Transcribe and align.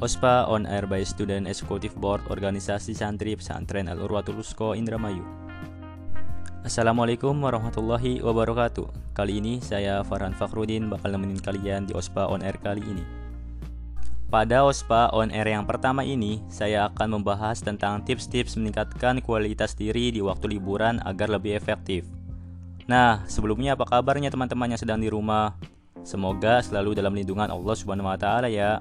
OSPA 0.00 0.48
on 0.48 0.64
air 0.64 0.88
by 0.88 1.04
Student 1.04 1.44
Executive 1.44 1.92
Board 2.00 2.24
Organisasi 2.32 2.96
Santri 2.96 3.36
Pesantren 3.36 3.84
Al 3.84 4.00
Urwatul 4.00 4.40
Usko 4.40 4.72
Indramayu. 4.72 5.20
Assalamualaikum 6.64 7.36
warahmatullahi 7.36 8.24
wabarakatuh. 8.24 9.12
Kali 9.12 9.44
ini 9.44 9.60
saya 9.60 10.00
Farhan 10.00 10.32
Fakhrudin 10.32 10.88
bakal 10.88 11.12
nemenin 11.12 11.36
kalian 11.36 11.84
di 11.84 11.92
OSPA 11.92 12.32
on 12.32 12.40
air 12.40 12.56
kali 12.64 12.80
ini. 12.80 13.04
Pada 14.32 14.64
OSPA 14.64 15.12
on 15.12 15.28
air 15.36 15.52
yang 15.52 15.68
pertama 15.68 16.00
ini, 16.00 16.40
saya 16.48 16.88
akan 16.88 17.20
membahas 17.20 17.60
tentang 17.60 18.00
tips-tips 18.00 18.56
meningkatkan 18.56 19.20
kualitas 19.20 19.76
diri 19.76 20.16
di 20.16 20.24
waktu 20.24 20.56
liburan 20.56 20.96
agar 21.04 21.28
lebih 21.28 21.52
efektif. 21.52 22.08
Nah, 22.88 23.28
sebelumnya 23.28 23.76
apa 23.76 23.84
kabarnya 23.84 24.32
teman-teman 24.32 24.72
yang 24.72 24.80
sedang 24.80 24.96
di 24.96 25.12
rumah? 25.12 25.60
Semoga 26.08 26.64
selalu 26.64 26.96
dalam 26.96 27.12
lindungan 27.12 27.52
Allah 27.52 27.76
Subhanahu 27.76 28.08
wa 28.08 28.16
taala 28.16 28.48
ya. 28.48 28.80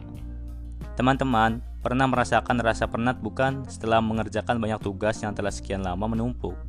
Teman-teman, 0.99 1.63
pernah 1.80 2.12
merasakan 2.12 2.59
rasa 2.59 2.84
penat 2.91 3.23
bukan 3.23 3.63
setelah 3.71 4.03
mengerjakan 4.03 4.59
banyak 4.59 4.84
tugas 4.84 5.23
yang 5.23 5.31
telah 5.31 5.48
sekian 5.48 5.80
lama 5.80 6.12
menumpuk? 6.12 6.59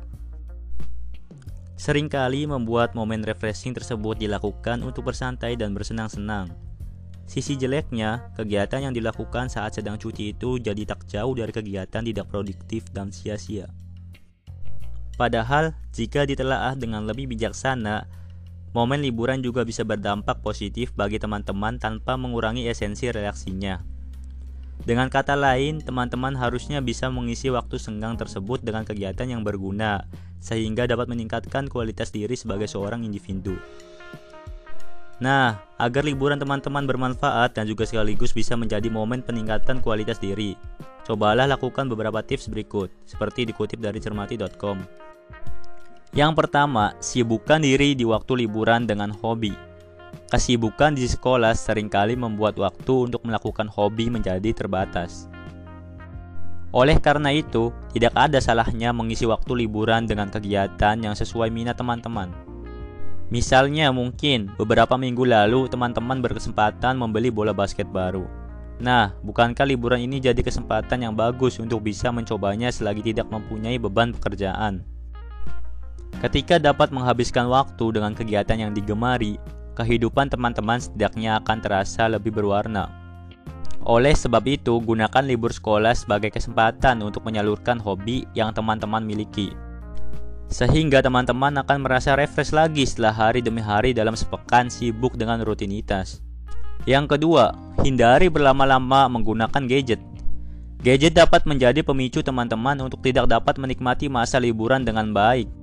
Seringkali 1.75 2.47
membuat 2.47 2.95
momen 2.95 3.27
refreshing 3.27 3.75
tersebut 3.75 4.15
dilakukan 4.15 4.87
untuk 4.87 5.11
bersantai 5.11 5.59
dan 5.59 5.75
bersenang-senang. 5.75 6.47
Sisi 7.27 7.59
jeleknya, 7.59 8.31
kegiatan 8.39 8.87
yang 8.87 8.95
dilakukan 8.95 9.51
saat 9.51 9.75
sedang 9.75 9.99
cuti 9.99 10.31
itu 10.31 10.63
jadi 10.63 10.79
tak 10.87 11.11
jauh 11.11 11.35
dari 11.35 11.51
kegiatan 11.51 11.99
tidak 11.99 12.31
produktif 12.31 12.87
dan 12.95 13.11
sia-sia. 13.11 13.67
Padahal, 15.19 15.75
jika 15.91 16.23
ditelaah 16.23 16.79
dengan 16.79 17.03
lebih 17.03 17.27
bijaksana, 17.27 18.07
momen 18.71 19.03
liburan 19.03 19.43
juga 19.43 19.67
bisa 19.67 19.83
berdampak 19.83 20.39
positif 20.39 20.95
bagi 20.95 21.19
teman-teman 21.19 21.83
tanpa 21.83 22.15
mengurangi 22.15 22.71
esensi 22.71 23.11
relaksinya. 23.11 23.90
Dengan 24.81 25.13
kata 25.13 25.37
lain, 25.37 25.77
teman-teman 25.77 26.33
harusnya 26.33 26.81
bisa 26.81 27.05
mengisi 27.13 27.53
waktu 27.53 27.77
senggang 27.77 28.17
tersebut 28.17 28.65
dengan 28.65 28.81
kegiatan 28.81 29.29
yang 29.29 29.45
berguna, 29.45 30.09
sehingga 30.41 30.89
dapat 30.89 31.05
meningkatkan 31.05 31.69
kualitas 31.69 32.09
diri 32.09 32.33
sebagai 32.33 32.65
seorang 32.65 33.05
individu. 33.05 33.61
Nah, 35.21 35.61
agar 35.77 36.01
liburan 36.01 36.41
teman-teman 36.41 36.89
bermanfaat 36.89 37.53
dan 37.53 37.69
juga 37.69 37.85
sekaligus 37.85 38.33
bisa 38.33 38.57
menjadi 38.57 38.89
momen 38.89 39.21
peningkatan 39.21 39.77
kualitas 39.77 40.17
diri, 40.17 40.57
cobalah 41.05 41.45
lakukan 41.45 41.85
beberapa 41.85 42.25
tips 42.25 42.49
berikut, 42.49 42.89
seperti 43.05 43.45
dikutip 43.45 43.77
dari 43.77 44.01
cermati.com. 44.01 44.81
Yang 46.17 46.31
pertama, 46.33 46.97
sibukkan 46.97 47.61
diri 47.61 47.93
di 47.93 48.01
waktu 48.01 48.43
liburan 48.43 48.89
dengan 48.89 49.13
hobi. 49.13 49.70
Kesibukan 50.31 50.95
di 50.95 51.07
sekolah 51.07 51.51
sering 51.51 51.91
kali 51.91 52.15
membuat 52.15 52.55
waktu 52.55 53.11
untuk 53.11 53.27
melakukan 53.27 53.67
hobi 53.67 54.07
menjadi 54.07 54.55
terbatas. 54.55 55.27
Oleh 56.71 56.95
karena 57.03 57.35
itu, 57.35 57.75
tidak 57.91 58.15
ada 58.15 58.39
salahnya 58.39 58.95
mengisi 58.95 59.27
waktu 59.27 59.67
liburan 59.67 60.07
dengan 60.07 60.31
kegiatan 60.31 60.95
yang 60.95 61.11
sesuai 61.11 61.51
minat 61.51 61.75
teman-teman. 61.75 62.31
Misalnya 63.27 63.91
mungkin 63.91 64.51
beberapa 64.55 64.95
minggu 64.95 65.23
lalu 65.23 65.67
teman-teman 65.67 66.23
berkesempatan 66.23 66.95
membeli 66.95 67.27
bola 67.27 67.51
basket 67.51 67.87
baru. 67.87 68.23
Nah, 68.79 69.15
bukankah 69.23 69.67
liburan 69.67 70.03
ini 70.03 70.23
jadi 70.23 70.39
kesempatan 70.39 71.03
yang 71.03 71.13
bagus 71.15 71.59
untuk 71.59 71.83
bisa 71.83 72.11
mencobanya 72.11 72.71
selagi 72.71 73.13
tidak 73.13 73.27
mempunyai 73.27 73.75
beban 73.79 74.15
pekerjaan? 74.15 74.83
Ketika 76.19 76.59
dapat 76.59 76.91
menghabiskan 76.91 77.47
waktu 77.47 77.99
dengan 77.99 78.11
kegiatan 78.15 78.57
yang 78.67 78.71
digemari, 78.75 79.39
kehidupan 79.75 80.31
teman-teman 80.31 80.79
setidaknya 80.79 81.39
akan 81.43 81.57
terasa 81.63 82.07
lebih 82.11 82.35
berwarna. 82.35 82.89
Oleh 83.81 84.13
sebab 84.13 84.45
itu, 84.45 84.77
gunakan 84.77 85.23
libur 85.25 85.49
sekolah 85.49 85.97
sebagai 85.97 86.29
kesempatan 86.29 87.01
untuk 87.01 87.25
menyalurkan 87.25 87.81
hobi 87.81 88.29
yang 88.37 88.53
teman-teman 88.53 89.01
miliki. 89.01 89.49
Sehingga 90.51 91.01
teman-teman 91.01 91.63
akan 91.65 91.87
merasa 91.87 92.13
refresh 92.13 92.53
lagi 92.53 92.85
setelah 92.85 93.15
hari 93.15 93.39
demi 93.41 93.63
hari 93.63 93.95
dalam 93.95 94.13
sepekan 94.13 94.69
sibuk 94.69 95.17
dengan 95.17 95.41
rutinitas. 95.41 96.21
Yang 96.85 97.17
kedua, 97.17 97.57
hindari 97.81 98.29
berlama-lama 98.29 99.09
menggunakan 99.09 99.63
gadget. 99.65 100.01
Gadget 100.81 101.13
dapat 101.13 101.45
menjadi 101.45 101.85
pemicu 101.85 102.25
teman-teman 102.25 102.77
untuk 102.81 103.05
tidak 103.05 103.29
dapat 103.29 103.57
menikmati 103.61 104.09
masa 104.09 104.41
liburan 104.41 104.81
dengan 104.81 105.13
baik. 105.13 105.60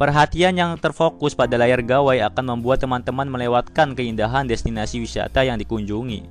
Perhatian 0.00 0.56
yang 0.56 0.80
terfokus 0.80 1.36
pada 1.36 1.60
layar 1.60 1.84
gawai 1.84 2.24
akan 2.24 2.56
membuat 2.56 2.80
teman-teman 2.80 3.28
melewatkan 3.28 3.92
keindahan 3.92 4.48
destinasi 4.48 4.96
wisata 4.96 5.44
yang 5.44 5.60
dikunjungi. 5.60 6.24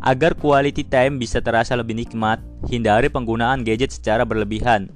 Agar 0.00 0.32
quality 0.32 0.80
time 0.80 1.20
bisa 1.20 1.44
terasa 1.44 1.76
lebih 1.76 1.92
nikmat, 1.92 2.40
hindari 2.72 3.12
penggunaan 3.12 3.68
gadget 3.68 3.92
secara 3.92 4.24
berlebihan. 4.24 4.88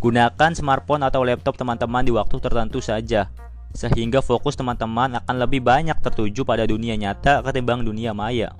Gunakan 0.00 0.56
smartphone 0.56 1.04
atau 1.04 1.20
laptop 1.20 1.60
teman-teman 1.60 2.00
di 2.00 2.16
waktu 2.16 2.40
tertentu 2.40 2.80
saja, 2.80 3.28
sehingga 3.76 4.24
fokus 4.24 4.56
teman-teman 4.56 5.20
akan 5.20 5.36
lebih 5.36 5.60
banyak 5.60 6.00
tertuju 6.00 6.48
pada 6.48 6.64
dunia 6.64 6.96
nyata 6.96 7.44
ketimbang 7.44 7.84
dunia 7.84 8.16
maya. 8.16 8.56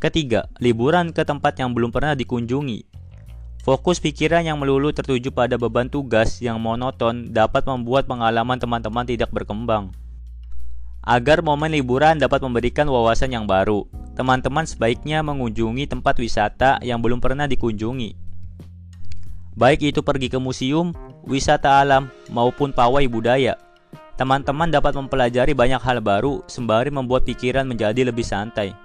Ketiga, 0.00 0.48
liburan 0.56 1.12
ke 1.12 1.20
tempat 1.20 1.60
yang 1.60 1.76
belum 1.76 1.92
pernah 1.92 2.16
dikunjungi 2.16 2.93
Fokus 3.64 3.96
pikiran 3.96 4.44
yang 4.44 4.60
melulu 4.60 4.92
tertuju 4.92 5.32
pada 5.32 5.56
beban 5.56 5.88
tugas 5.88 6.36
yang 6.44 6.60
monoton 6.60 7.32
dapat 7.32 7.64
membuat 7.64 8.04
pengalaman 8.04 8.60
teman-teman 8.60 9.08
tidak 9.08 9.32
berkembang. 9.32 9.88
Agar 11.00 11.40
momen 11.40 11.72
liburan 11.72 12.20
dapat 12.20 12.44
memberikan 12.44 12.84
wawasan 12.84 13.32
yang 13.32 13.48
baru, 13.48 13.88
teman-teman 14.20 14.68
sebaiknya 14.68 15.24
mengunjungi 15.24 15.88
tempat 15.88 16.20
wisata 16.20 16.76
yang 16.84 17.00
belum 17.00 17.24
pernah 17.24 17.48
dikunjungi. 17.48 18.12
Baik 19.56 19.96
itu 19.96 20.04
pergi 20.04 20.28
ke 20.28 20.36
museum, 20.36 20.92
wisata 21.24 21.80
alam, 21.80 22.12
maupun 22.28 22.68
pawai 22.68 23.08
budaya. 23.08 23.56
Teman-teman 24.20 24.68
dapat 24.68 24.92
mempelajari 24.92 25.56
banyak 25.56 25.80
hal 25.80 26.04
baru 26.04 26.44
sembari 26.52 26.92
membuat 26.92 27.24
pikiran 27.24 27.64
menjadi 27.64 28.12
lebih 28.12 28.28
santai. 28.28 28.76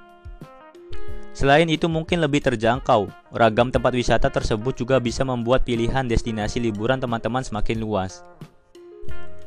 Selain 1.39 1.71
itu 1.71 1.87
mungkin 1.87 2.19
lebih 2.19 2.43
terjangkau, 2.43 3.31
ragam 3.31 3.71
tempat 3.71 3.95
wisata 3.95 4.27
tersebut 4.27 4.75
juga 4.75 4.99
bisa 4.99 5.23
membuat 5.23 5.63
pilihan 5.63 6.03
destinasi 6.03 6.59
liburan 6.59 6.99
teman-teman 6.99 7.39
semakin 7.39 7.79
luas. 7.79 8.27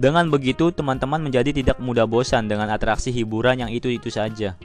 Dengan 0.00 0.32
begitu, 0.32 0.72
teman-teman 0.72 1.20
menjadi 1.20 1.52
tidak 1.52 1.76
mudah 1.76 2.08
bosan 2.08 2.48
dengan 2.48 2.72
atraksi 2.72 3.12
hiburan 3.12 3.60
yang 3.60 3.68
itu-itu 3.68 4.08
saja. 4.08 4.56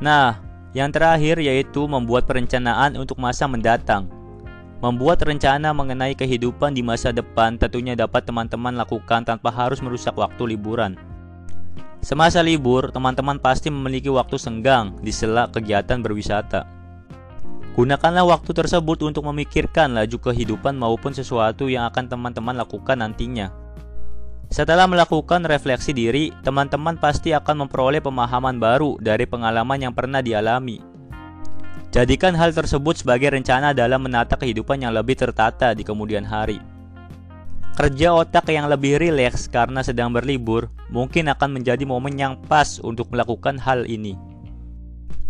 Nah, 0.00 0.40
yang 0.72 0.88
terakhir 0.88 1.44
yaitu 1.44 1.84
membuat 1.84 2.24
perencanaan 2.24 2.96
untuk 2.96 3.20
masa 3.20 3.44
mendatang. 3.44 4.08
Membuat 4.80 5.20
rencana 5.20 5.76
mengenai 5.76 6.16
kehidupan 6.16 6.72
di 6.72 6.80
masa 6.80 7.12
depan 7.12 7.60
tentunya 7.60 7.92
dapat 7.92 8.24
teman-teman 8.24 8.80
lakukan 8.80 9.28
tanpa 9.28 9.52
harus 9.52 9.84
merusak 9.84 10.16
waktu 10.16 10.56
liburan. 10.56 10.96
Semasa 11.98 12.38
libur, 12.46 12.94
teman-teman 12.94 13.42
pasti 13.42 13.74
memiliki 13.74 14.06
waktu 14.06 14.38
senggang 14.38 14.94
di 15.02 15.10
sela 15.10 15.50
kegiatan 15.50 15.98
berwisata. 15.98 16.62
Gunakanlah 17.74 18.26
waktu 18.26 18.54
tersebut 18.54 19.02
untuk 19.06 19.26
memikirkan 19.26 19.94
laju 19.94 20.18
kehidupan 20.30 20.78
maupun 20.78 21.10
sesuatu 21.14 21.66
yang 21.66 21.86
akan 21.90 22.10
teman-teman 22.10 22.58
lakukan 22.58 22.98
nantinya. 23.02 23.50
Setelah 24.48 24.86
melakukan 24.88 25.44
refleksi 25.44 25.92
diri, 25.92 26.34
teman-teman 26.46 26.96
pasti 26.96 27.36
akan 27.36 27.66
memperoleh 27.66 28.00
pemahaman 28.00 28.56
baru 28.56 28.96
dari 29.02 29.28
pengalaman 29.28 29.78
yang 29.78 29.92
pernah 29.92 30.24
dialami. 30.24 30.80
Jadikan 31.90 32.32
hal 32.38 32.54
tersebut 32.54 33.02
sebagai 33.02 33.34
rencana 33.34 33.74
dalam 33.74 34.06
menata 34.06 34.38
kehidupan 34.38 34.86
yang 34.86 34.94
lebih 34.94 35.18
tertata 35.18 35.74
di 35.74 35.82
kemudian 35.82 36.24
hari. 36.24 36.77
Kerja 37.78 38.10
otak 38.10 38.50
yang 38.50 38.66
lebih 38.66 38.98
rileks 38.98 39.46
karena 39.46 39.86
sedang 39.86 40.10
berlibur 40.10 40.66
mungkin 40.90 41.30
akan 41.30 41.62
menjadi 41.62 41.86
momen 41.86 42.18
yang 42.18 42.34
pas 42.50 42.82
untuk 42.82 43.06
melakukan 43.14 43.54
hal 43.54 43.86
ini. 43.86 44.18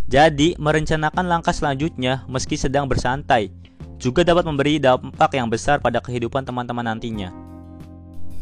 Jadi, 0.09 0.57
merencanakan 0.57 1.29
langkah 1.29 1.53
selanjutnya 1.53 2.25
meski 2.25 2.57
sedang 2.57 2.89
bersantai 2.89 3.53
juga 4.01 4.25
dapat 4.25 4.49
memberi 4.49 4.81
dampak 4.81 5.37
yang 5.37 5.53
besar 5.53 5.77
pada 5.85 6.01
kehidupan 6.01 6.49
teman-teman 6.49 6.89
nantinya. 6.89 7.29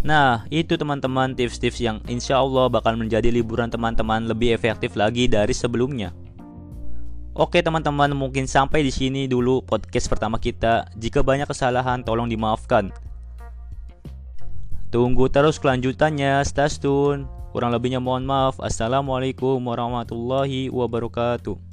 Nah, 0.07 0.47
itu 0.55 0.79
teman-teman 0.79 1.35
tips-tips 1.35 1.83
yang 1.83 1.99
insya 2.07 2.39
Allah 2.39 2.71
bakal 2.71 2.95
menjadi 2.95 3.27
liburan 3.35 3.67
teman-teman 3.67 4.31
lebih 4.31 4.55
efektif 4.55 4.95
lagi 4.95 5.27
dari 5.27 5.51
sebelumnya. 5.51 6.15
Oke 7.35 7.59
teman-teman, 7.59 8.15
mungkin 8.15 8.47
sampai 8.47 8.87
di 8.87 8.95
sini 8.95 9.27
dulu 9.27 9.67
podcast 9.67 10.07
pertama 10.07 10.39
kita. 10.39 10.87
Jika 10.95 11.27
banyak 11.27 11.51
kesalahan, 11.51 12.07
tolong 12.07 12.31
dimaafkan. 12.31 12.95
Tunggu 14.97 15.29
terus 15.29 15.61
kelanjutannya, 15.61 16.41
stay 16.41 16.73
tune. 16.81 17.29
Kurang 17.53 17.69
lebihnya 17.69 18.01
mohon 18.01 18.25
maaf. 18.25 18.57
Assalamualaikum 18.57 19.61
warahmatullahi 19.61 20.73
wabarakatuh. 20.73 21.66